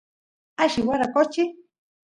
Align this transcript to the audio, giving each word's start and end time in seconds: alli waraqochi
alli 0.61 0.81
waraqochi 0.87 1.43